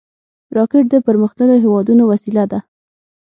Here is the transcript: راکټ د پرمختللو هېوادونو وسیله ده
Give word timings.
راکټ 0.57 0.85
د 0.89 0.95
پرمختللو 1.07 1.61
هېوادونو 1.63 2.03
وسیله 2.11 2.43
ده 2.51 2.59